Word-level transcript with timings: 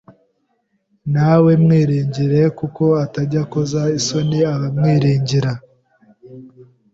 nawe 1.13 1.51
mwiringire 1.63 2.41
kuko 2.59 2.83
atajya 3.05 3.39
akoza 3.45 3.81
isoni 3.99 4.39
abamwiringira. 4.53 5.51